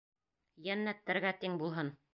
Йәннәттәргә 0.69 1.37
тиң 1.45 1.63
булһын. 1.63 1.99